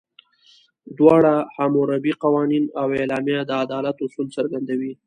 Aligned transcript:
دواړه، 0.97 1.33
حموربي 1.55 2.13
قوانین 2.23 2.63
او 2.81 2.87
اعلامیه، 2.99 3.39
د 3.45 3.51
عدالت 3.63 3.97
اصول 4.05 4.27
څرګندوي. 4.37 4.93